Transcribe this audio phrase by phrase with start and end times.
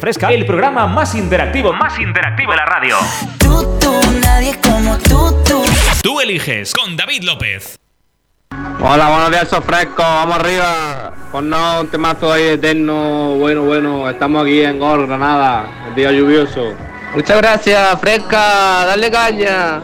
[0.00, 2.96] Fresca, el programa más interactivo, más interactivo de la radio.
[3.38, 5.62] Tú, tú, nadie como tú, tú.
[6.02, 7.78] Tú eliges con David López.
[8.80, 11.12] Hola, buenos días, soy fresco, vamos arriba.
[11.30, 16.12] Pues no, un temazo ahí eterno, bueno, bueno, estamos aquí en Gol, Granada, el día
[16.12, 16.72] lluvioso.
[17.14, 19.82] Muchas gracias, fresca, dale caña.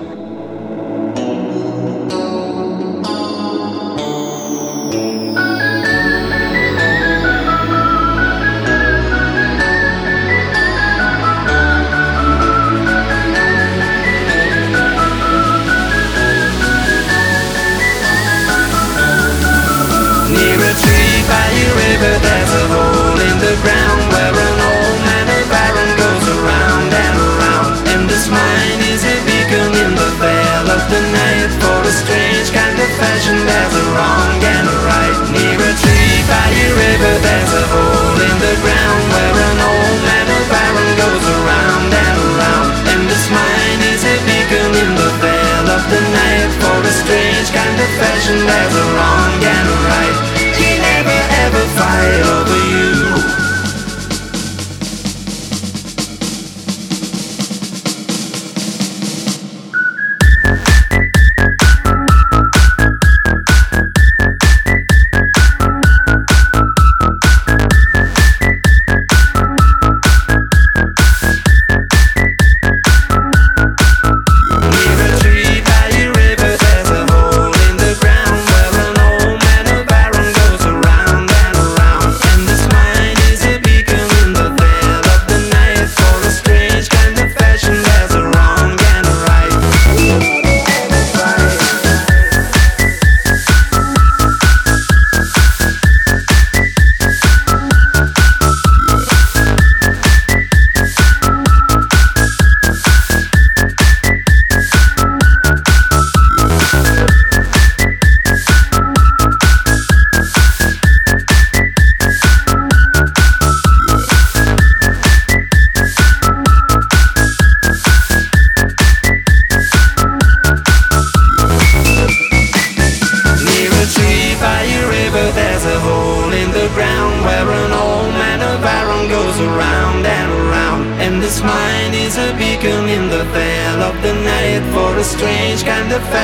[33.16, 37.64] Fashion there's a wrong and a right Near a tree by a river there's a
[37.72, 42.68] hole in the ground Where an old man of iron goes around and around.
[42.92, 47.48] And this mine is a beacon in the veil of the night For a strange
[47.56, 50.16] kind of fashion there's a wrong and a right.
[50.60, 52.45] He never ever fight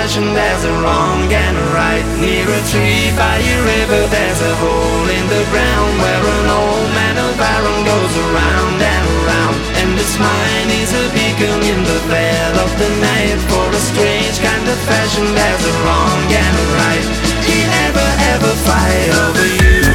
[0.03, 2.03] fashion there's a wrong and a right.
[2.19, 6.89] Near a tree by a river there's a hole in the ground Where an old
[6.99, 9.55] man of iron goes around and around.
[9.79, 13.39] And this mine is a beacon in the veil of the night.
[13.47, 17.07] For a strange kind of fashion there's a wrong and a right.
[17.47, 19.92] He never ever fight over you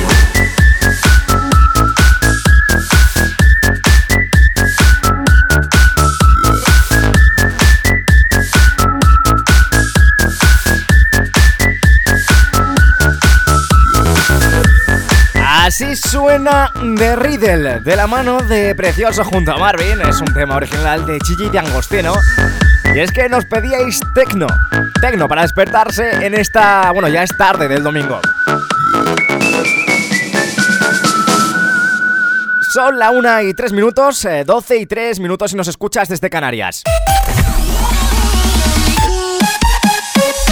[16.08, 20.00] suena The Riddle, de la mano de Precioso junto a Marvin.
[20.02, 22.14] Es un tema original de Gigi de Angostino.
[22.96, 24.48] Y es que nos pedíais tecno.
[25.02, 26.92] Tecno para despertarse en esta.
[26.92, 28.22] Bueno, ya es tarde del domingo.
[32.74, 36.30] Son la 1 y 3 minutos, eh, 12 y 3 minutos si nos escuchas desde
[36.30, 36.84] Canarias.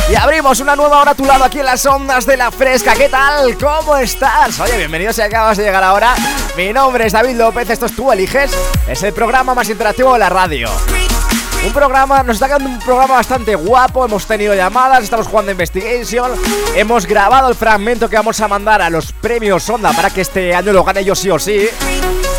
[0.08, 2.94] Y abrimos una nueva hora a tu lado aquí en las ondas de la fresca.
[2.94, 3.58] ¿Qué tal?
[3.58, 4.60] ¿Cómo estás?
[4.60, 6.14] Oye, bienvenido si acabas de llegar ahora.
[6.56, 8.52] Mi nombre es David López, esto es Tú Eliges.
[8.88, 10.70] Es el programa más interactivo de la radio.
[11.66, 14.06] Un programa, nos está quedando un programa bastante guapo.
[14.06, 16.34] Hemos tenido llamadas, estamos jugando Investigation.
[16.76, 20.54] Hemos grabado el fragmento que vamos a mandar a los premios Onda para que este
[20.54, 21.68] año lo gane yo sí o sí.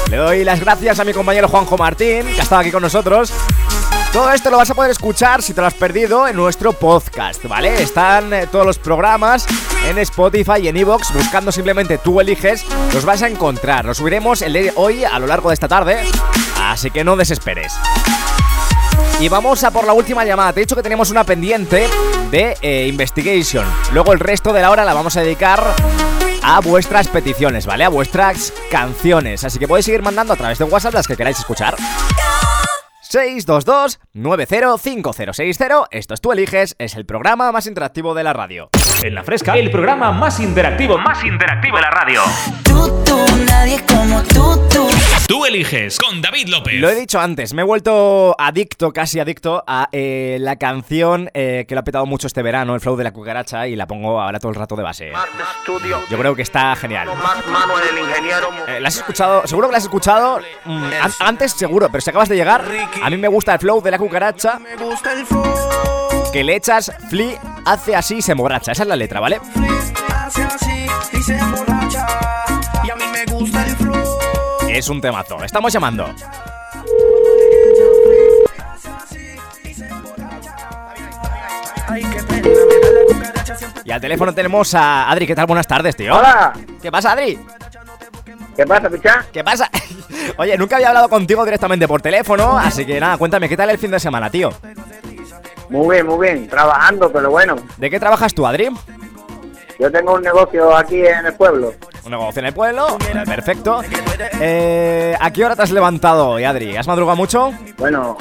[0.09, 3.33] Le doy las gracias a mi compañero Juanjo Martín, que ha estado aquí con nosotros.
[4.17, 7.45] Todo esto lo vas a poder escuchar si te lo has perdido en nuestro podcast,
[7.45, 7.83] ¿vale?
[7.83, 9.47] Están eh, todos los programas
[9.87, 12.65] en Spotify y en Evox, buscando simplemente tú eliges,
[12.95, 13.85] los vas a encontrar.
[13.85, 14.43] Los subiremos
[14.77, 15.99] hoy a lo largo de esta tarde,
[16.63, 17.75] así que no desesperes.
[19.21, 20.55] Y vamos a por la última llamada.
[20.55, 21.87] Te he dicho que tenemos una pendiente
[22.31, 23.67] de eh, Investigation.
[23.93, 25.63] Luego el resto de la hora la vamos a dedicar
[26.43, 27.85] a vuestras peticiones, ¿vale?
[27.85, 29.45] A vuestras canciones.
[29.45, 31.77] Así que podéis seguir mandando a través de WhatsApp las que queráis escuchar.
[33.11, 35.89] 622-905060.
[35.91, 38.71] Esto es Tú Eliges, es el programa más interactivo de la radio.
[39.03, 42.23] En la fresca, el programa más interactivo, más interactivo de la radio.
[42.65, 44.89] Tú, tú, nadie como tú, tú.
[45.29, 46.75] Tú eliges con David López.
[46.81, 51.67] Lo he dicho antes, me he vuelto adicto, casi adicto, a eh, la canción eh,
[51.69, 54.21] que lo ha petado mucho este verano, el flow de la cucaracha, y la pongo
[54.21, 55.13] ahora todo el rato de base.
[56.11, 57.09] Yo creo que está genial.
[58.69, 59.47] Eh, ¿La has escuchado?
[59.47, 62.65] Seguro que la has escuchado mm, an- antes, seguro, pero si acabas de llegar,
[63.03, 64.59] a mí me gusta el flow de la cucaracha,
[66.37, 67.35] que le echas fli,
[67.65, 68.73] hace así y se emborracha.
[68.73, 69.41] Esa es la letra, ¿vale?
[74.69, 75.43] Es un temazo.
[75.43, 76.15] Estamos llamando.
[83.83, 85.27] Y al teléfono tenemos a Adri.
[85.27, 85.47] ¿Qué tal?
[85.47, 86.15] Buenas tardes, tío.
[86.15, 86.53] Hola,
[86.83, 87.39] ¿Qué pasa, Adri?
[88.55, 89.25] ¿qué pasa, picha?
[89.33, 89.71] ¿Qué pasa?
[90.37, 93.79] Oye, nunca había hablado contigo directamente por teléfono, así que nada, cuéntame, ¿qué tal el
[93.79, 94.51] fin de semana, tío?
[95.69, 98.69] Muy bien, muy bien, trabajando, pero bueno, ¿De qué trabajas tú, Adri?
[99.79, 101.73] yo tengo un negocio aquí en el pueblo.
[102.05, 102.97] Un negocio en el pueblo,
[103.27, 103.83] perfecto.
[104.41, 106.77] Eh, ¿A qué hora te has levantado hoy, Adri?
[106.77, 107.53] ¿Has madrugado mucho?
[107.77, 108.17] Bueno,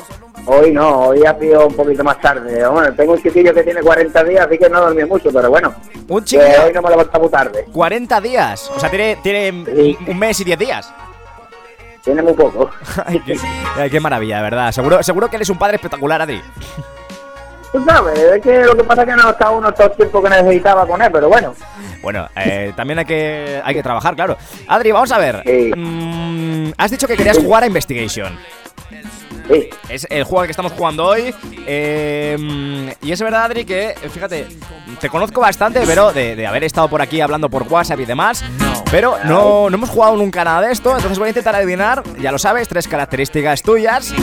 [0.48, 2.68] hoy no, hoy ha sido un poquito más tarde.
[2.68, 5.74] Bueno, tengo un chiquillo que tiene 40 días, así que no dormí mucho, pero bueno,
[6.10, 7.66] Un que chiquillo, hoy no me levanto muy tarde.
[7.72, 8.72] 40 días.
[8.76, 9.98] O sea, tiene, tiene Sí.
[10.08, 10.94] un mes y 10 días.
[12.04, 12.70] Tiene muy poco.
[13.06, 13.36] Ay, qué,
[13.78, 14.72] ay, qué maravilla, de verdad.
[14.72, 16.42] Seguro, seguro que eres un padre espectacular, Adri.
[17.72, 20.24] Tú sabes, es que lo que pasa es que no está uno todo el tiempo
[20.24, 21.54] que necesitaba con él, pero bueno.
[22.02, 24.38] Bueno, eh, también hay que, hay que trabajar, claro.
[24.68, 25.42] Adri, vamos a ver.
[25.46, 25.72] Sí.
[25.76, 28.38] Mm, has dicho que querías jugar a Investigation.
[29.90, 31.34] Es el juego que estamos jugando hoy.
[31.68, 34.48] eh, y es verdad, Adri, que, fíjate,
[35.00, 38.44] te conozco bastante, pero de, de haber estado por aquí hablando por WhatsApp y demás.
[38.92, 42.32] Pero no, no hemos jugado nunca nada de esto, entonces voy a intentar adivinar, ya
[42.32, 44.14] lo sabes, tres características tuyas.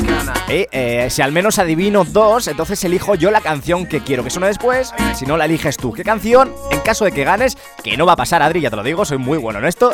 [0.48, 4.30] Y eh, si al menos adivino dos, entonces elijo yo la canción que quiero que
[4.30, 4.92] suene después.
[5.14, 5.92] Si no, la eliges tú.
[5.92, 8.76] ¿Qué canción, en caso de que ganes, que no va a pasar, Adri, ya te
[8.76, 9.92] lo digo, soy muy bueno en esto?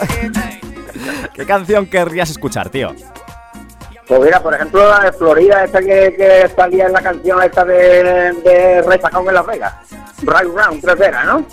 [1.35, 2.95] ¿Qué canción querrías escuchar, tío?
[4.09, 7.65] Pues mira, por ejemplo, la de Florida, esta que, que salía en la canción esta
[7.65, 9.75] de, de Rey Sacón en Las Vegas.
[10.23, 11.45] Right Round, creo que era, ¿no?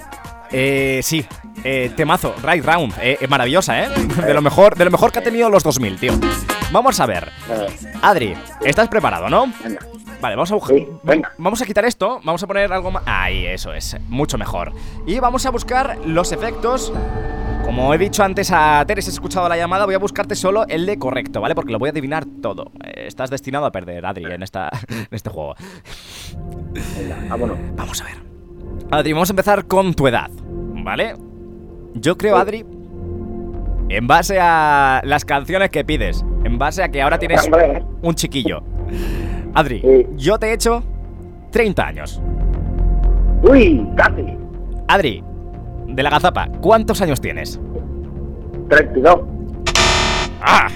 [0.52, 1.26] Eh, sí,
[1.66, 3.90] eh, temazo, Right Round, eh, maravillosa, ¿eh?
[4.26, 6.14] De lo mejor, de lo mejor que ha tenido los 2000, tío.
[6.72, 7.30] Vamos a ver,
[8.02, 9.52] Adri, ¿estás preparado, no?
[9.64, 9.82] venga.
[10.22, 10.76] Vale, vamos a buscar.
[10.78, 11.32] Sí, venga.
[11.38, 13.04] Vamos a quitar esto, vamos a poner algo más.
[13.06, 14.72] Ahí, eso es, mucho mejor.
[15.06, 16.94] Y vamos a buscar los efectos.
[17.66, 20.86] Como he dicho antes a Teres, he escuchado la llamada, voy a buscarte solo el
[20.86, 21.56] de correcto, ¿vale?
[21.56, 22.72] Porque lo voy a adivinar todo.
[22.84, 25.56] Eh, Estás destinado a perder, Adri, en, esta, en este juego.
[26.98, 27.58] Venga, vámonos.
[27.76, 28.14] Vamos a ver.
[28.92, 30.30] Adri, vamos a empezar con tu edad,
[30.84, 31.16] ¿vale?
[31.96, 32.64] Yo creo, Adri,
[33.90, 37.50] en base a las canciones que pides, en base a que ahora tienes
[38.02, 38.62] un chiquillo.
[39.54, 40.06] Adri, Sí.
[40.18, 40.84] yo te he hecho
[41.52, 42.22] 30 años.
[43.42, 44.38] Uy, casi.
[44.88, 45.24] Adri,
[45.88, 47.60] de la gazapa, ¿cuántos años tienes?
[48.70, 49.20] 32.
[50.42, 50.68] ¡Ah!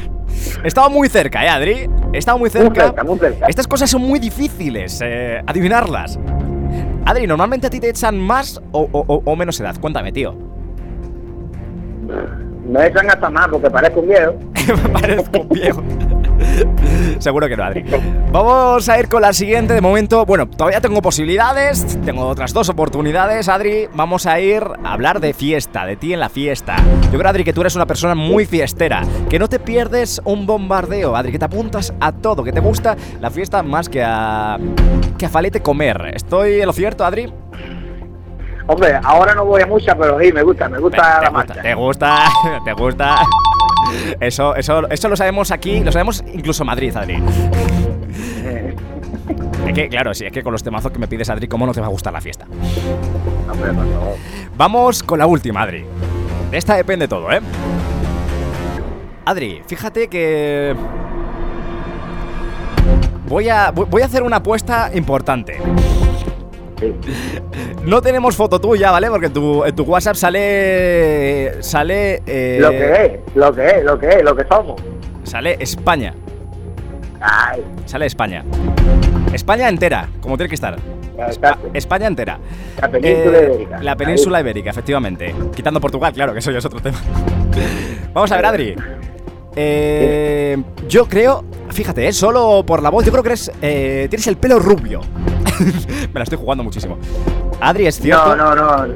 [0.63, 1.89] He estado muy cerca, ¿eh, Adri?
[2.13, 2.85] He estado muy Muy cerca.
[2.87, 3.47] cerca, muy cerca.
[3.47, 6.19] Estas cosas son muy difíciles, eh, adivinarlas.
[7.05, 9.75] Adri, ¿normalmente a ti te echan más o, o- o- o menos edad?
[9.79, 10.35] Cuéntame, tío.
[12.67, 14.33] Me echan hasta más porque parezco un viejo.
[14.83, 15.81] Me parezco un viejo.
[17.19, 17.85] Seguro que no, Adri.
[18.31, 19.73] Vamos a ir con la siguiente.
[19.73, 21.99] De momento, bueno, todavía tengo posibilidades.
[22.05, 23.87] Tengo otras dos oportunidades, Adri.
[23.93, 26.75] Vamos a ir a hablar de fiesta, de ti en la fiesta.
[27.11, 29.03] Yo creo, Adri, que tú eres una persona muy fiestera.
[29.29, 31.31] Que no te pierdes un bombardeo, Adri.
[31.31, 32.43] Que te apuntas a todo.
[32.43, 34.57] Que te gusta la fiesta más que a.
[35.17, 36.11] que a falete comer.
[36.13, 37.31] ¿Estoy en lo cierto, Adri?
[38.67, 41.31] Hombre, ahora no voy a mucha, pero sí, me gusta, me gusta te, la gusta,
[41.31, 41.61] marcha.
[41.63, 42.17] te gusta,
[42.65, 43.15] te gusta.
[44.19, 47.21] Eso, eso, eso lo sabemos aquí, lo sabemos incluso en Madrid, Adri.
[49.67, 51.73] Es que, claro, sí, es que con los temazos que me pides, Adri, ¿cómo no
[51.73, 52.45] te va a gustar la fiesta?
[54.57, 55.85] Vamos con la última, Adri.
[56.49, 57.39] De esta depende todo, ¿eh?
[59.25, 60.75] Adri, fíjate que.
[63.27, 65.59] Voy a, voy a hacer una apuesta importante.
[67.85, 69.09] No tenemos foto tuya, ¿vale?
[69.09, 71.61] Porque en tu, en tu WhatsApp sale.
[71.61, 72.21] Sale.
[72.25, 74.81] eh, Lo que es, lo que es, lo que es, lo que somos.
[75.23, 76.13] Sale España.
[77.21, 78.43] Ay, Sale España.
[79.33, 80.77] España entera, como tiene que estar.
[81.29, 81.57] Espa-.
[81.73, 82.39] España entera.
[82.81, 83.79] La península Eh, ibérica.
[83.83, 85.35] La península ibérica, efectivamente.
[85.53, 86.97] Quitando Portugal, claro, que eso ya es otro tema.
[88.13, 88.75] Vamos a ver, Adri.
[89.55, 90.57] Eh,
[90.87, 94.37] yo creo, fíjate, eh, solo por la voz, yo creo que eres, eh, tienes el
[94.37, 95.01] pelo rubio.
[96.13, 96.97] Me la estoy jugando muchísimo.
[97.61, 98.35] Adri, es cierto.
[98.35, 98.93] No, no, no.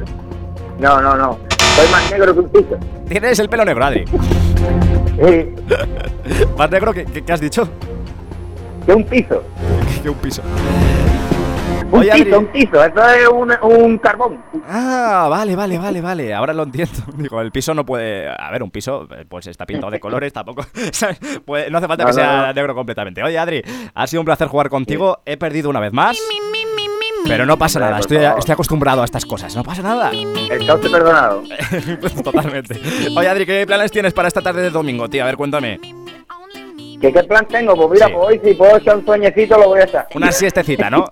[0.79, 1.39] No, no, no.
[1.75, 2.77] Soy más negro que un piso.
[3.07, 4.05] Tienes el pelo negro, Adri.
[4.07, 5.49] Sí,
[6.57, 7.67] Más negro que, que- que has dicho.
[8.85, 9.43] que un piso.
[10.03, 10.41] que un piso.
[11.91, 12.23] Un Oye, Adri.
[12.25, 14.43] tizo, un tizo, eso es un, un carbón.
[14.67, 16.33] Ah, vale, vale, vale, vale.
[16.33, 16.93] Ahora lo entiendo.
[17.17, 18.27] Digo, el piso no puede.
[18.29, 20.65] A ver, un piso, eh, pues está pintado de colores, tampoco.
[21.69, 22.53] No hace falta No, que no, sea no.
[22.53, 23.23] negro completamente.
[23.23, 23.61] Oye, Adri,
[23.93, 25.19] ha sido un placer jugar contigo.
[25.25, 26.17] He perdido una vez más.
[27.25, 29.55] Pero no pasa nada, estoy, estoy acostumbrado a estas cosas.
[29.55, 30.11] No pasa nada.
[30.51, 31.43] Está usted perdonado.
[32.23, 32.79] Totalmente.
[33.15, 35.23] Oye, Adri, ¿qué planes tienes para esta tarde de domingo, tío?
[35.23, 35.79] A ver, cuéntame.
[36.99, 37.75] ¿Qué, ¿Qué plan tengo?
[37.75, 38.13] Pues mira, Sí.
[38.13, 40.07] pues hoy si puedo echar un sueñecito lo voy a echar.
[40.15, 41.05] Una siestecita, ¿no?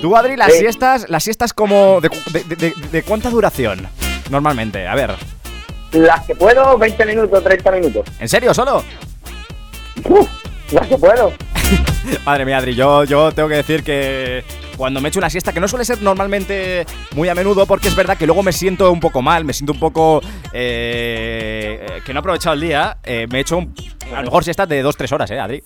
[0.00, 0.58] Tú, Adri, las Sí.
[0.60, 2.00] siestas, las siestas como.
[2.00, 2.10] De,
[2.56, 3.88] de- de- cuánta duración?
[4.30, 5.14] Normalmente, a ver.
[5.92, 8.06] Las que puedo, 20 minutos, 30 minutos.
[8.20, 8.84] ¿En serio, solo?
[10.04, 10.28] Uf,
[10.72, 11.32] las que puedo.
[12.26, 14.44] Madre mía, Adri, yo, yo tengo que decir que
[14.76, 16.84] cuando me echo una siesta, que no suele ser normalmente
[17.14, 19.72] muy a menudo, porque es verdad que luego me siento un poco mal, me siento
[19.72, 20.20] un poco
[20.52, 23.74] eh, eh, que no he aprovechado el día, eh, me he hecho un-
[24.14, 25.62] a lo mejor siestas de 2-3 horas, ¿eh, Adri?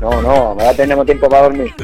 [0.00, 1.74] No, no, ahora tenemos tiempo para dormir.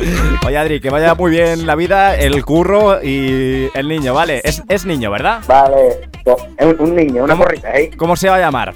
[0.46, 4.40] Oye, Adri, que vaya muy bien la vida, el curro y el niño, ¿vale?
[4.42, 5.40] Es, es niño, ¿verdad?
[5.46, 6.08] Vale,
[6.56, 7.44] es un, un niño, una ¿Cómo?
[7.44, 7.90] porrita, ¿eh?
[7.96, 8.72] ¿Cómo se va a llamar?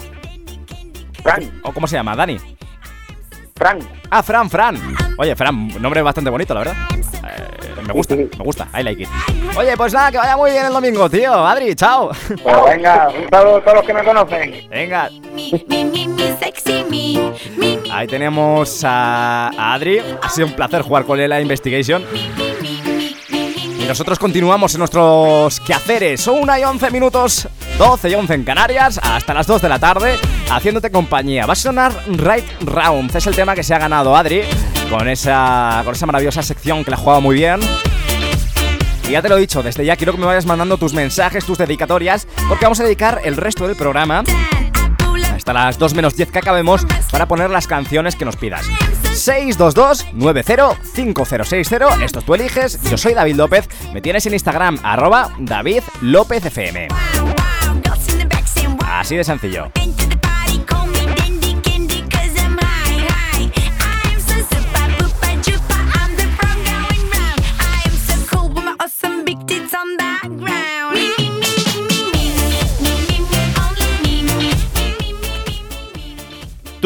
[1.22, 2.14] Fran, ¿O cómo se llama?
[2.16, 2.38] ¿Dani?
[3.56, 3.78] Fran.
[4.10, 4.76] Ah, Fran, Fran.
[5.18, 6.76] Oye, Fran, nombre bastante bonito, la verdad.
[6.92, 9.08] Eh, me gusta, me gusta, I like it.
[9.56, 11.32] Oye, pues nada, que vaya muy bien el domingo, tío.
[11.46, 12.10] Adri, chao.
[12.42, 14.68] Pues venga, un saludo a todos los que me conocen.
[14.70, 15.10] Venga,
[17.92, 20.00] Ahí tenemos a, Adri.
[20.22, 22.04] Ha sido un placer jugar con él a Investigation.
[23.78, 26.20] Y nosotros continuamos en nuestros quehaceres.
[26.20, 29.78] Son una y 11 minutos, 12 y 11 en Canarias, hasta las 2 de la
[29.78, 30.18] tarde,
[30.50, 31.46] haciéndote compañía.
[31.46, 33.14] Va a sonar Right Round.
[33.14, 34.42] Es el tema que se ha ganado Adri
[34.88, 37.58] con esa, con esa maravillosa sección que la ha jugado muy bien.
[39.08, 41.44] Y ya te lo he dicho, desde ya quiero que me vayas mandando tus mensajes,
[41.44, 44.22] tus dedicatorias, porque vamos a dedicar el resto del programa
[45.50, 48.64] hasta las 2 menos 10 que acabemos para poner las canciones que nos pidas.
[49.04, 56.44] 622-905060, esto tú eliges, yo soy David López, me tienes en Instagram, arroba David López
[56.44, 56.86] FM.
[58.86, 59.72] Así de sencillo.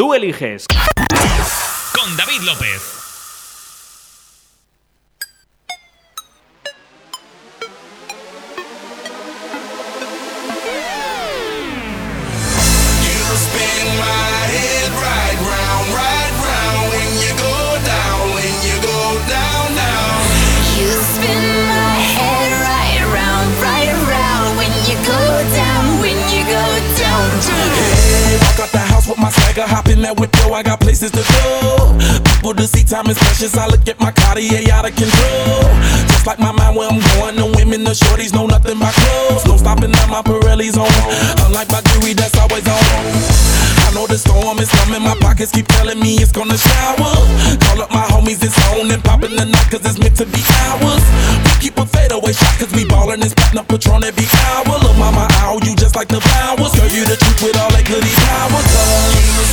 [0.05, 0.67] Tú eliges.
[1.95, 3.04] Con David López.
[29.57, 30.51] My hop in that window.
[30.51, 31.95] I got places to go.
[32.27, 33.55] People to see, time is precious.
[33.55, 35.63] I look at my Cartier out of control.
[36.11, 37.39] Just like my mind where I'm going.
[37.39, 39.45] The women, the shorties know nothing but clothes.
[39.47, 40.91] No stopping at my Pirelli's on.
[41.47, 42.83] Unlike my jewelry, that's always on.
[43.85, 45.01] I know the storm is coming.
[45.01, 47.15] My pockets keep telling me it's gonna shower.
[47.63, 50.43] Call up my homies, it's on and popping the night, cause it's meant to be
[50.67, 51.05] ours.
[51.47, 54.75] We keep a fadeaway shot, cause we ballin' and spittin' up Patron every hour.
[54.83, 56.75] Look, mama, ow, you just like the flowers.
[56.75, 59.44] Girl, you the truth with all that goody power.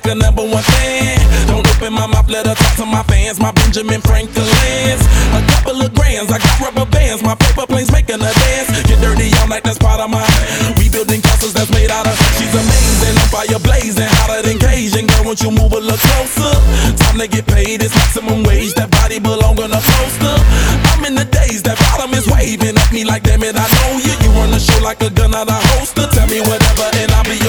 [0.00, 1.18] Like a number one fan.
[1.46, 3.40] Don't open my mouth, let her talk to my fans.
[3.40, 5.02] My Benjamin Franklin's.
[5.36, 7.22] A couple of grands, I got rubber bands.
[7.22, 8.68] My paper planes making a dance.
[8.88, 10.24] Get dirty, I'm like that's part of my.
[10.78, 12.16] We building castles that's made out of.
[12.38, 15.06] She's amazing, on fire blazing, hotter than Cajun.
[15.06, 16.54] Girl, won't you move a little closer?
[16.96, 18.74] Time to get paid, it's maximum wage.
[18.74, 20.36] That body belong on a poster.
[20.96, 24.00] I'm in the days, that bottom is waving at me like, damn it, I know
[24.00, 24.14] you.
[24.20, 26.06] You run the show like a gun out of holster.
[26.12, 27.39] Tell me whatever, and I'll be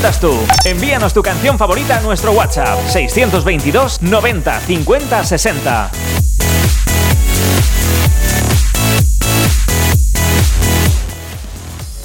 [0.00, 0.34] mandas tú.
[0.64, 5.90] Envíanos tu canción favorita a nuestro WhatsApp 622 90 50 60.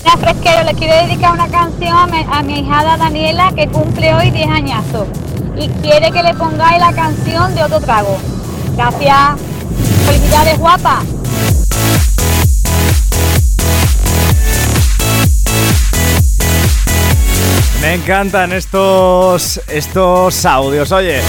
[0.03, 4.13] Mira, Fresquero, le quiero dedicar una canción a mi, a mi hijada Daniela que cumple
[4.13, 5.07] hoy 10 añazos
[5.55, 8.17] y quiere que le pongáis la canción de otro trago.
[8.75, 9.39] Gracias.
[10.05, 11.01] Felicidades, guapa.
[17.85, 20.91] Me encantan estos, estos audios.
[20.91, 21.21] Oye,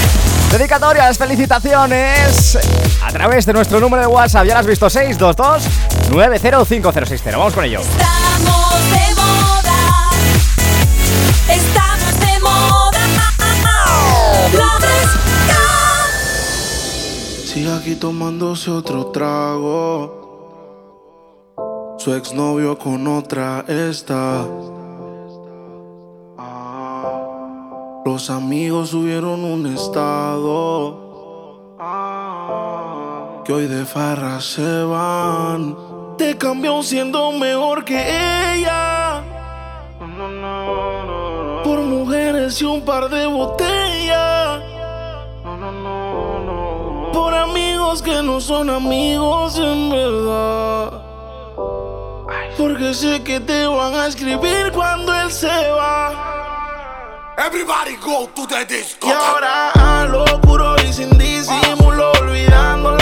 [0.50, 2.58] dedicatorias, felicitaciones
[3.04, 4.46] a través de nuestro número de WhatsApp.
[4.46, 5.64] Ya lo has visto, 622
[6.10, 7.36] 905060.
[7.36, 7.80] Vamos con ello.
[7.80, 10.08] Estamos de moda.
[11.50, 13.06] Estamos de moda.
[14.56, 15.60] La.
[17.44, 20.24] Sigue aquí tomándose otro trago.
[21.98, 24.46] Su exnovio con otra está.
[28.16, 30.96] Los amigos subieron un estado.
[33.44, 35.76] Que hoy de farra se van.
[36.16, 38.00] Te cambió siendo mejor que
[38.54, 39.22] ella.
[41.62, 44.62] Por mujeres y un par de botellas.
[47.12, 51.02] Por amigos que no son amigos en verdad.
[52.56, 56.35] Porque sé que te van a escribir cuando él se va.
[57.46, 59.06] Everybody go to the disco.
[59.06, 62.95] Y ahora a lo puro y sin disimulo, olvidando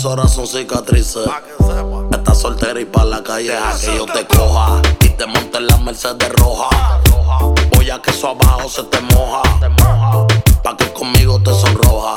[0.00, 1.26] besos ahora son cicatrices.
[2.10, 4.80] Estás soltera y pa' la calle a que yo te coja.
[5.00, 7.00] Y te monte en la Mercedes roja.
[7.74, 9.42] Voy a que eso abajo se te moja.
[10.62, 12.14] Pa' que conmigo te sonroja.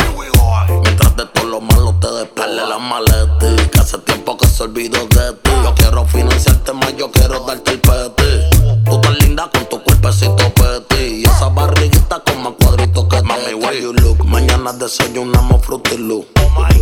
[0.82, 3.70] Mientras de todo lo malo te despeles la maleta.
[3.72, 5.52] Que hace tiempo que se olvidó de ti.
[5.64, 8.84] Yo quiero financiarte más, yo quiero darte el peti.
[8.86, 11.22] Tú tan linda con tu cuerpecito peti.
[11.22, 14.24] Y esa barriguita con más cuadritos que Mami, where you look.
[14.26, 16.26] Mañana desayunamos Fruity Loop.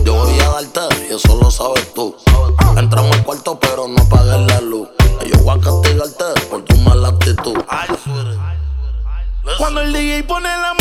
[0.03, 2.15] Yo voy a darte y eso lo sabes tú.
[2.77, 4.89] Entramos al cuarto pero no apagues la luz.
[5.25, 7.57] Y Yo voy a castigarte por tu mala actitud.
[9.57, 10.80] Cuando el DJ pone la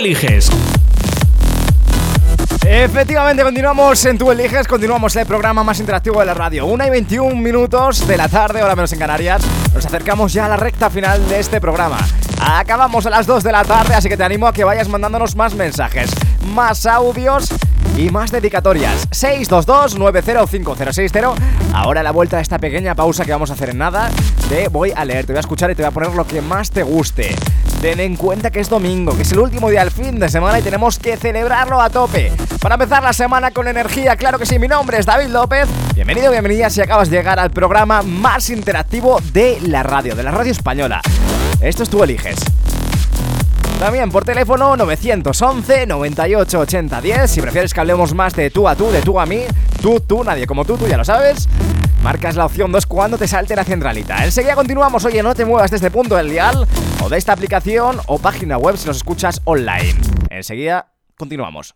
[0.00, 0.50] eliges.
[2.66, 6.64] Efectivamente, continuamos en Tu Eliges, continuamos el programa más interactivo de la radio.
[6.64, 9.42] 1 y 21 minutos de la tarde, ahora menos en Canarias.
[9.74, 11.98] Nos acercamos ya a la recta final de este programa.
[12.40, 15.36] Acabamos a las 2 de la tarde, así que te animo a que vayas mandándonos
[15.36, 16.10] más mensajes,
[16.54, 17.50] más audios
[18.00, 19.10] y más dedicatorias.
[19.10, 21.34] 622-905060.
[21.74, 24.10] Ahora a la vuelta de esta pequeña pausa que vamos a hacer en nada,
[24.48, 26.40] te voy a leer, te voy a escuchar y te voy a poner lo que
[26.40, 27.36] más te guste.
[27.82, 30.58] Ten en cuenta que es domingo, que es el último día del fin de semana
[30.58, 32.32] y tenemos que celebrarlo a tope.
[32.60, 35.68] Para empezar la semana con energía, claro que sí, mi nombre es David López.
[35.94, 40.30] Bienvenido, bienvenida si acabas de llegar al programa más interactivo de la radio, de la
[40.30, 41.02] radio española.
[41.60, 42.38] Esto es Tú Eliges.
[43.80, 48.76] También por teléfono 911 98 80 10 Si prefieres que hablemos más de tú a
[48.76, 49.40] tú, de tú a mí
[49.80, 51.48] Tú, tú, nadie como tú, tú ya lo sabes
[52.02, 55.70] Marcas la opción 2 cuando te salte la centralita Enseguida continuamos, oye, no te muevas
[55.70, 56.68] de este punto del dial
[57.02, 59.94] O de esta aplicación o página web si nos escuchas online
[60.28, 61.74] Enseguida continuamos.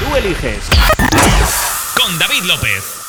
[0.00, 0.68] Tú eliges.
[1.94, 3.01] Con David López.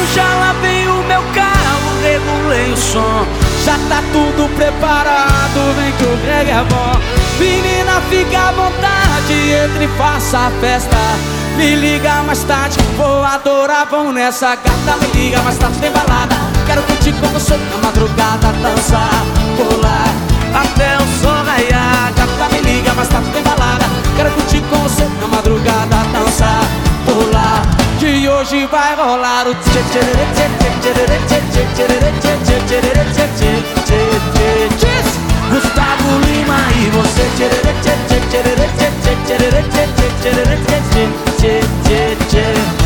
[0.00, 3.26] Eu já lavei o meu carro, regulei o som.
[3.66, 6.98] Já tá tudo preparado, vem que o Greg é bom.
[7.38, 10.96] Menina, fica à vontade, entre e faça a festa.
[11.58, 14.96] Me liga mais tarde, vou adorar, vamos nessa gata.
[15.02, 16.34] Me liga mais tarde, tem balada.
[16.66, 19.22] Quero curtir com você na madrugada, dançar,
[19.58, 20.14] pular
[20.54, 22.10] até o sol raiar.
[22.16, 23.84] Gata, me liga mais tarde, tem balada.
[24.16, 26.62] Quero curtir com você na madrugada, dançar,
[27.04, 27.89] pular.
[28.00, 30.00] Que hoje vai rolar o tchê tchê
[30.32, 30.88] tchê tchê
[33.84, 34.08] tchê
[34.78, 34.94] tchê
[35.50, 39.20] Gustavo Lima e você tchê tchê tchê tchê tchê tchê
[39.82, 41.04] tchê tchê tchê
[41.38, 42.79] tchê tchê tchê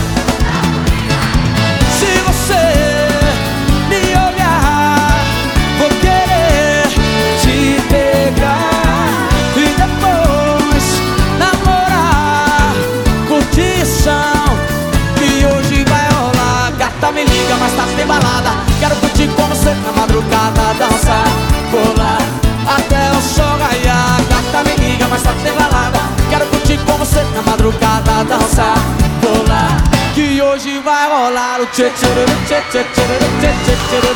[17.04, 18.50] Gata me liga, mas tá tem balada.
[18.80, 21.26] Quero curtir com você na madrugada, dançar,
[21.70, 22.18] pular
[22.66, 24.22] até o sol raiar.
[24.26, 25.98] Gata me liga, mas tá tem balada.
[26.30, 28.78] Quero curtir com você na madrugada, dançar,
[29.20, 29.84] pular.
[30.14, 32.06] Que hoje vai rolar o tchê tchê
[32.46, 34.10] tchê tchê tchê tchê tchê tchê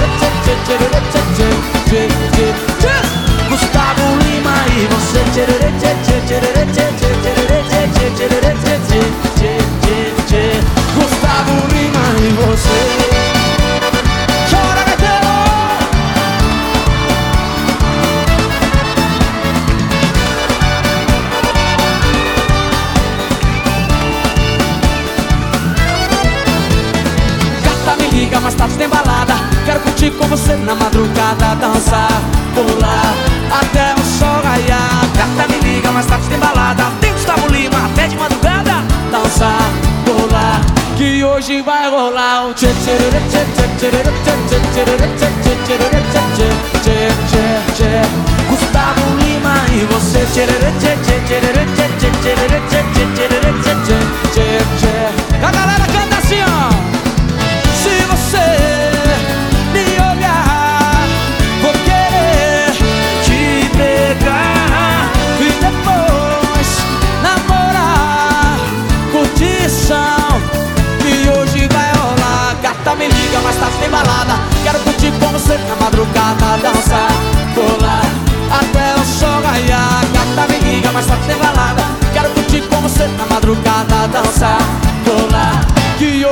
[0.46, 1.77] tchê tchê tchê tchê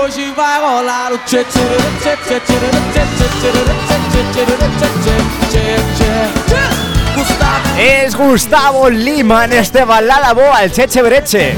[0.06, 1.66] hoje vai rolar o tchê tchê
[2.00, 3.48] tchê tchê tchê tchê tchê
[4.32, 4.44] tchê
[5.02, 5.16] tchê
[5.50, 5.64] tchê
[5.96, 6.12] tchê
[7.16, 11.56] Gustavo Es Gustavo Lima en este balada boa, el Cheche Breche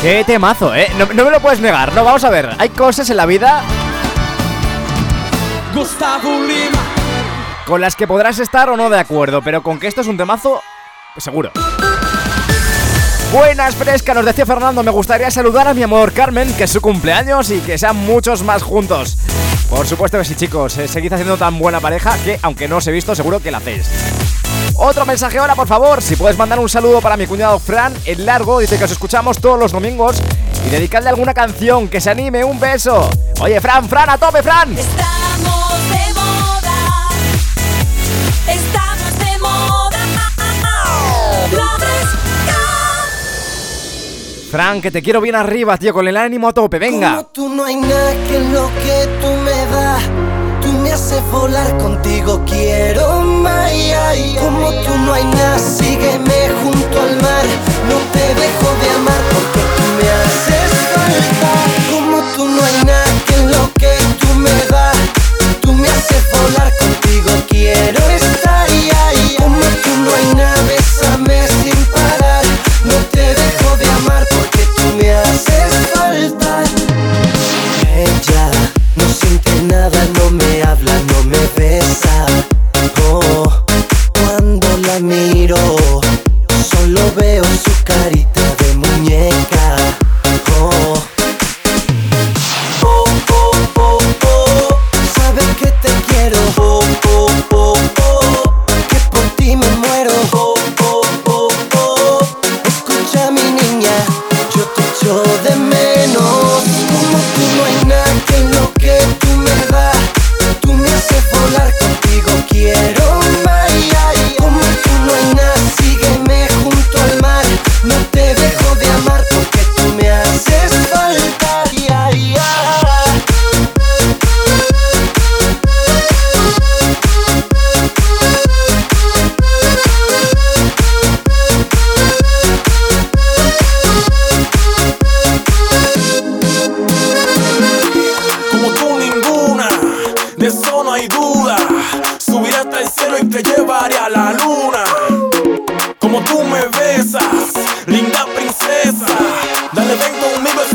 [0.00, 3.10] Qué temazo, eh, no, no me lo puedes negar, no, vamos a ver Hay cosas
[3.10, 3.62] en la vida
[5.74, 6.78] Gustavo Lima
[7.66, 10.16] con las que podrás estar o no de acuerdo Pero con que esto es un
[10.16, 10.62] temazo,
[11.18, 11.52] seguro
[13.32, 16.80] Buenas fresca, nos decía Fernando, me gustaría saludar a mi amor Carmen, que es su
[16.80, 19.18] cumpleaños y que sean muchos más juntos.
[19.68, 22.86] Por supuesto que sí, chicos, eh, seguid haciendo tan buena pareja que, aunque no os
[22.86, 23.90] he visto, seguro que la hacéis.
[24.76, 28.24] Otro mensaje ahora, por favor, si puedes mandar un saludo para mi cuñado Fran, el
[28.24, 30.22] largo, dice que os escuchamos todos los domingos
[30.66, 33.10] y dedicarle alguna canción, que se anime, un beso.
[33.40, 34.72] Oye, Fran, Fran, a tope, Fran.
[34.78, 35.27] Está
[44.50, 47.10] Frank, que te quiero bien arriba, tío, con el ánimo a tope, venga.
[47.10, 50.02] Como tú no hay nada que lo que tú me das.
[50.62, 53.58] Tú me haces volar contigo, quiero más.
[54.40, 57.44] Como tú no hay nada, sígueme junto al mar.
[57.88, 61.50] No te dejo de amar porque tú me haces falta.
[61.92, 64.96] Como tú no hay nada que lo que tú me das.
[65.60, 66.77] Tú me haces volar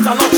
[0.06, 0.33] I love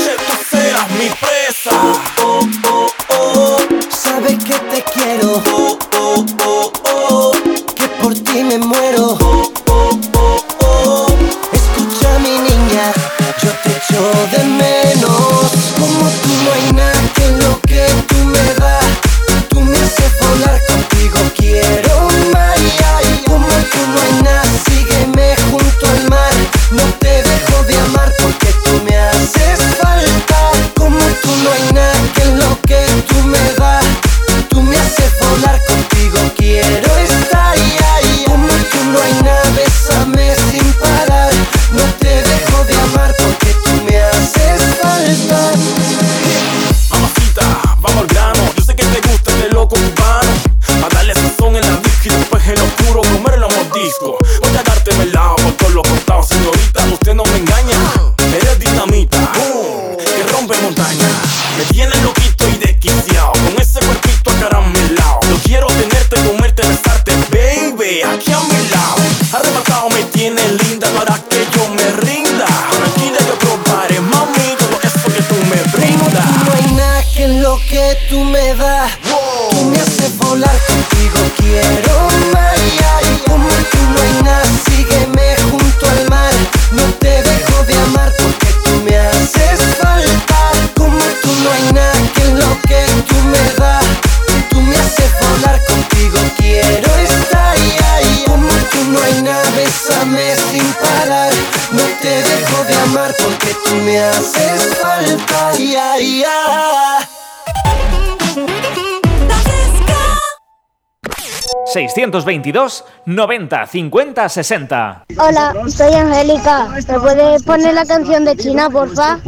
[111.76, 115.04] 622 90 50 60.
[115.18, 116.68] Hola, soy Angélica.
[116.68, 119.18] ¿Me puedes poner la canción de China, porfa?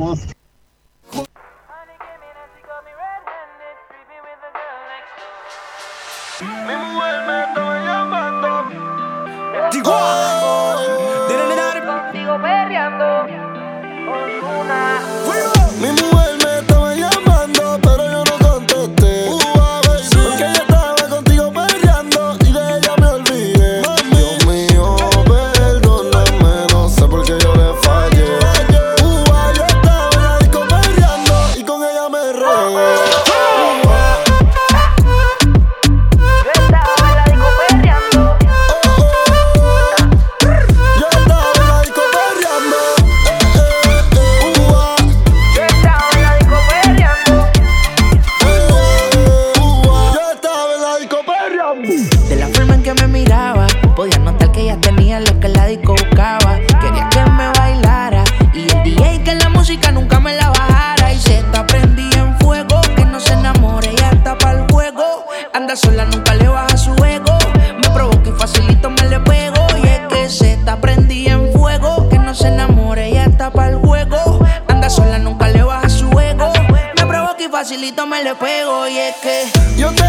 [78.22, 78.88] Le pego.
[78.88, 79.44] Y es que
[79.76, 80.07] Yo tengo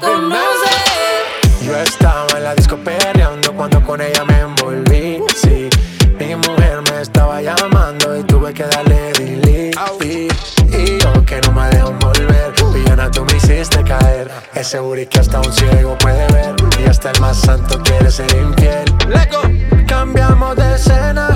[0.00, 5.20] Yo estaba en la disco perreando cuando con ella me envolví.
[5.34, 5.68] Sí,
[6.18, 10.28] mi mujer me estaba llamando y tuve que darle delete.
[10.70, 14.30] Y yo que no me dejo volver, villana tú me hiciste caer.
[14.54, 18.30] Ese booty que hasta un ciego puede ver y hasta el más santo quiere ser
[18.36, 18.84] infiel.
[19.86, 21.27] Cambiamos de escena,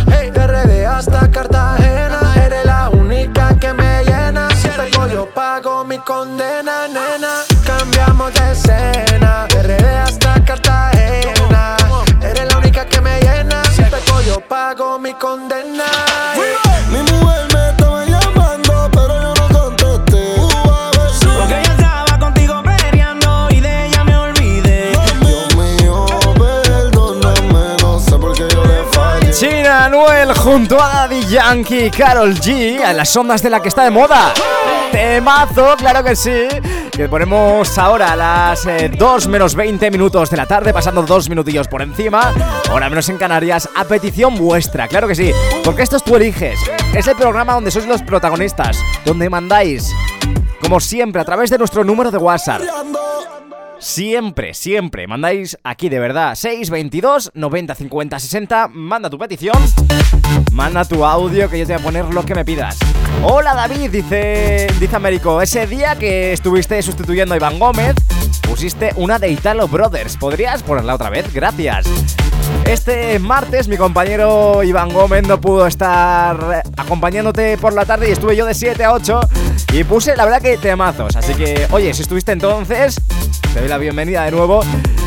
[30.42, 34.34] junto a Daddy Yankee, Carol G, a las ondas de la que está de moda.
[34.90, 36.48] Temazo, claro que sí.
[36.90, 41.28] Que ponemos ahora a las eh, 2 menos 20 minutos de la tarde, pasando dos
[41.28, 42.34] minutillos por encima.
[42.68, 45.30] Ahora menos en Canarias, a petición vuestra, claro que sí.
[45.64, 46.58] Porque esto es tú eliges.
[46.92, 49.90] Es el programa donde sois los protagonistas, donde mandáis,
[50.60, 52.62] como siempre, a través de nuestro número de WhatsApp.
[53.82, 59.56] Siempre, siempre mandáis aquí de verdad 622 90 50 60 Manda tu petición
[60.52, 62.78] Manda tu audio que yo te voy a poner lo que me pidas
[63.24, 67.96] Hola David, dice, dice Américo Ese día que estuviste sustituyendo a Iván Gómez
[68.48, 71.34] Pusiste una de Italo Brothers ¿Podrías ponerla otra vez?
[71.34, 71.84] Gracias
[72.66, 78.36] Este martes mi compañero Iván Gómez no pudo estar acompañándote por la tarde Y estuve
[78.36, 79.20] yo de 7 a 8
[79.72, 83.00] Y puse la verdad que temazos Así que, oye, si estuviste entonces
[83.52, 84.62] te doy la bienvenida de nuevo.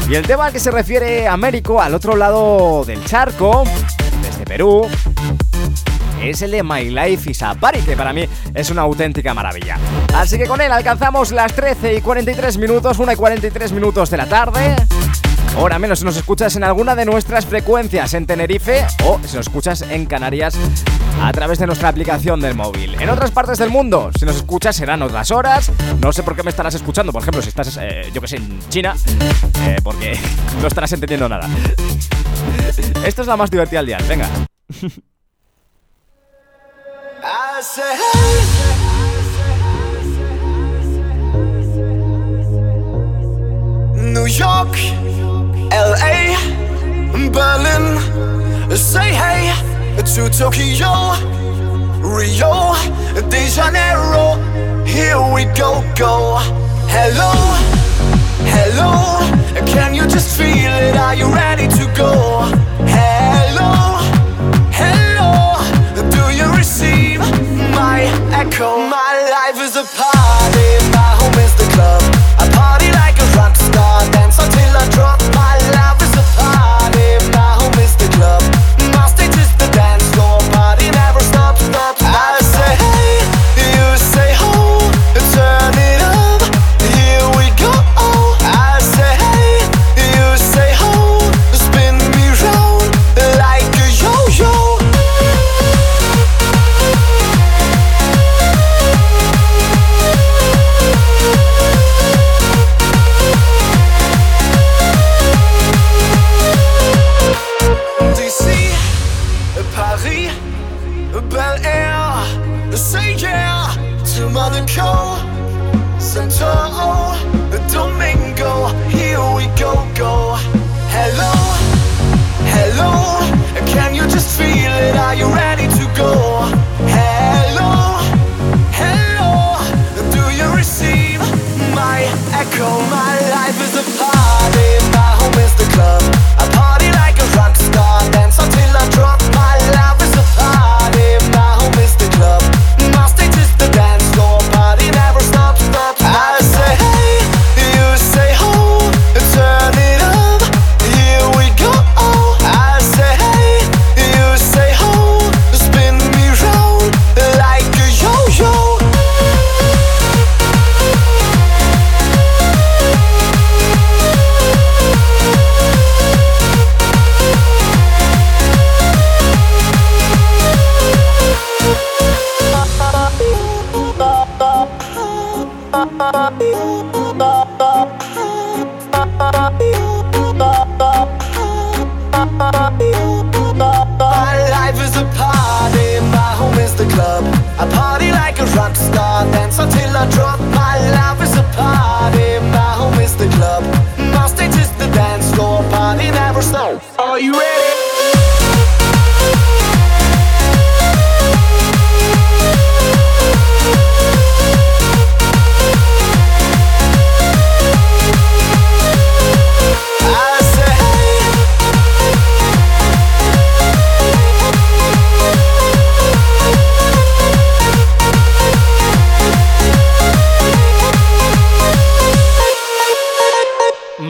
[0.08, 3.64] Y el tema al que se refiere Américo, al otro lado del charco,
[4.22, 4.88] desde Perú,
[6.22, 9.80] es el de My Life is a Party, que para mí es una auténtica maravilla.
[10.14, 14.18] Así que con él alcanzamos las 13 y 43 minutos, 1 y 43 minutos de
[14.18, 14.76] la tarde.
[15.58, 19.48] Ahora menos si nos escuchas en alguna de nuestras frecuencias en Tenerife o si nos
[19.48, 20.56] escuchas en Canarias
[21.22, 22.96] a través de nuestra aplicación del móvil.
[23.00, 25.72] En otras partes del mundo, si nos escuchas serán otras horas.
[26.02, 28.36] No sé por qué me estarás escuchando, por ejemplo, si estás, eh, yo que sé,
[28.38, 28.96] en China,
[29.62, 30.20] eh, porque
[30.62, 31.50] no estarás entendiendo nada.
[33.06, 34.30] Esto es la más divertida del día, venga.
[43.96, 44.78] New York,
[46.02, 48.00] LA, Berlin.
[48.76, 49.54] Say hey
[49.98, 51.14] to Tokyo,
[52.02, 52.74] Rio,
[53.30, 54.36] De Janeiro.
[54.86, 56.40] Here we go, go.
[56.88, 57.32] Hello,
[58.44, 59.20] hello.
[59.66, 60.96] Can you just feel it?
[60.98, 62.42] Are you ready to go?
[62.88, 64.00] Hello,
[64.72, 65.58] hello.
[66.10, 67.20] Do you receive
[67.72, 68.78] my echo?
[68.78, 70.15] My life is a party.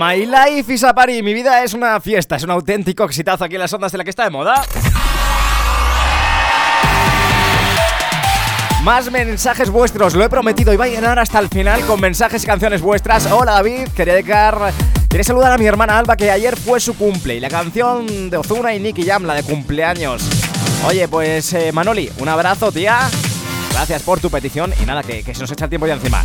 [0.08, 1.24] My life is a party.
[1.24, 4.04] Mi vida es una fiesta, es un auténtico exitazo aquí en las ondas de la
[4.04, 4.64] que está de moda.
[8.84, 12.44] Más mensajes vuestros, lo he prometido y va a llenar hasta el final con mensajes
[12.44, 13.26] y canciones vuestras.
[13.32, 14.72] Hola David, quería dedicar.
[15.10, 18.38] Quería saludar a mi hermana Alba que ayer fue su cumple y la canción de
[18.38, 20.30] Ozuna y Nicky Jam, la de cumpleaños.
[20.86, 23.10] Oye, pues eh, Manoli, un abrazo, tía.
[23.72, 26.24] Gracias por tu petición y nada, que, que se nos echa el tiempo ya encima.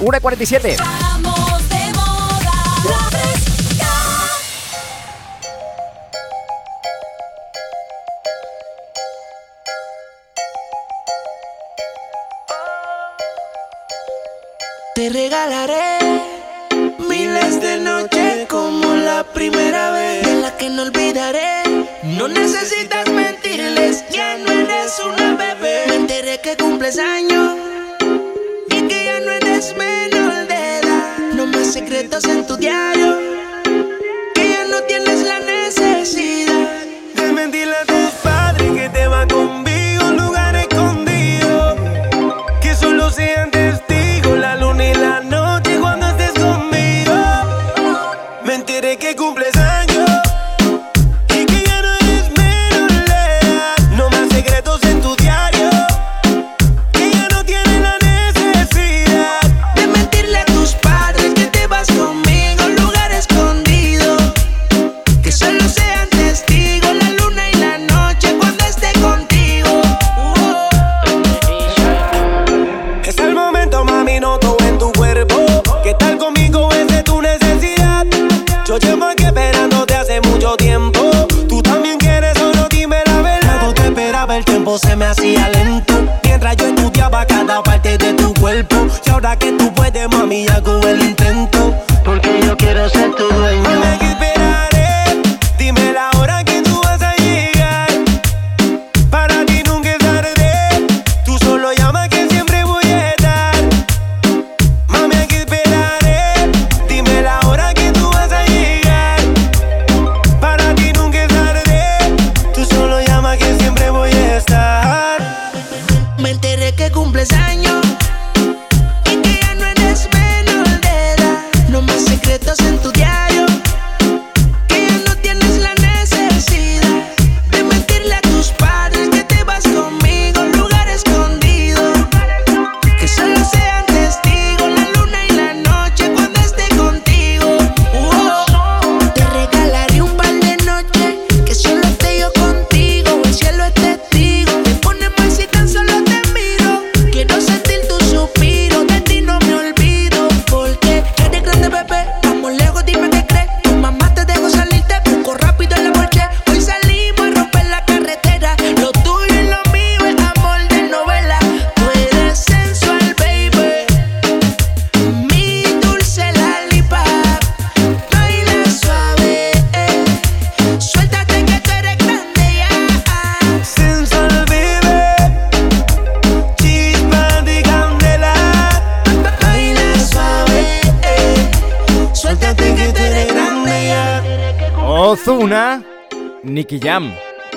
[0.00, 0.20] 1
[15.06, 15.98] Te regalaré
[17.08, 21.62] miles de noches como la primera vez de la que no olvidaré.
[22.02, 25.84] No necesitas mentirles, ya no eres una bebé.
[25.90, 27.54] Me enteré que cumples años
[28.68, 31.18] y que ya no eres menor de edad.
[31.34, 33.16] No más secretos en tu diario,
[34.34, 36.68] que ya no tienes la necesidad
[37.14, 37.95] de mentirle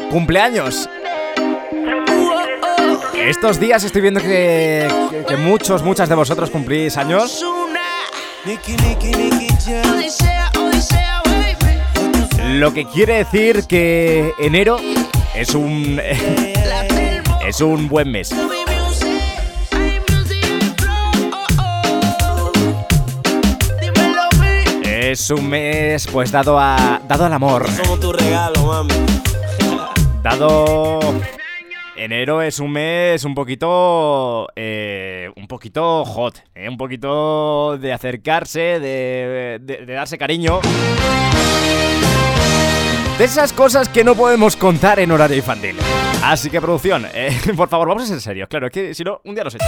[0.10, 0.90] Cumpleaños.
[3.16, 4.88] Estos días estoy viendo que,
[5.38, 7.46] muchos, muchas de vosotros cumplís años.
[12.54, 14.78] Lo que quiere decir que enero
[15.36, 16.02] es un.
[17.48, 18.34] es un buen mes.
[24.86, 27.00] Es un mes, pues dado a.
[27.08, 27.66] dado al amor.
[30.22, 31.00] Dado.
[31.96, 34.48] Enero es un mes un poquito.
[34.56, 36.42] eh, un poquito hot.
[36.56, 40.60] eh, un poquito de acercarse, de, de- darse cariño.
[43.18, 45.76] De esas cosas que no podemos contar en horario infantil.
[46.24, 48.48] Así que, producción, eh, por favor, vamos a ser serios.
[48.48, 49.68] Claro, es que si no, un día nos echan.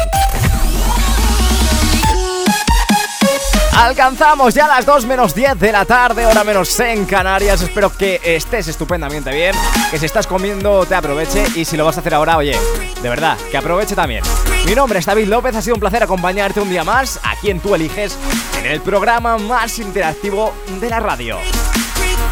[3.82, 7.64] Alcanzamos ya las 2 menos 10 de la tarde, hora menos en Canarias.
[7.64, 9.56] Espero que estés estupendamente bien,
[9.90, 12.56] que si estás comiendo te aproveche y si lo vas a hacer ahora, oye,
[13.02, 14.24] de verdad, que aproveche también.
[14.68, 17.60] Mi nombre es David López, ha sido un placer acompañarte un día más, aquí en
[17.60, 18.16] Tú Eliges,
[18.60, 21.40] en el programa más interactivo de la radio.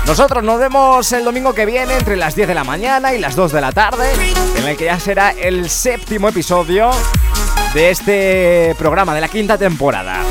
[0.06, 3.36] Nosotros nos vemos el domingo que viene entre las 10 de la mañana y las
[3.36, 4.08] 2 de la tarde,
[4.56, 6.91] en el que ya será el séptimo episodio
[7.74, 10.24] de este programa de la quinta temporada.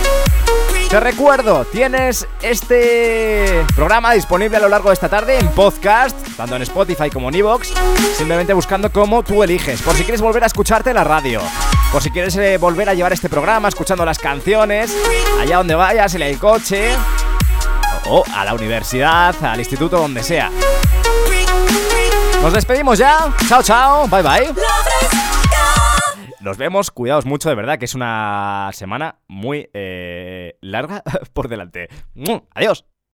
[0.89, 6.57] Te recuerdo, tienes este programa disponible a lo largo de esta tarde en podcast, tanto
[6.57, 7.75] en Spotify como en Evox,
[8.17, 11.43] simplemente buscando como tú eliges, por si quieres volver a escucharte en la radio,
[11.93, 14.97] por si quieres eh, volver a llevar este programa escuchando las canciones,
[15.39, 16.93] allá donde vayas, en el coche,
[18.07, 20.51] o a la universidad, al instituto, donde sea.
[22.41, 24.55] Nos despedimos ya, chao chao, bye bye.
[26.41, 31.89] Nos vemos, cuidaos mucho, de verdad, que es una semana muy eh, larga por delante.
[32.55, 32.85] Adiós.